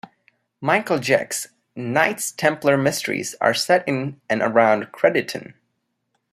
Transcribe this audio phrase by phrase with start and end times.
[0.61, 5.53] Michael Jecks' "Knights Templar Mysteries" are set in and around Crediton.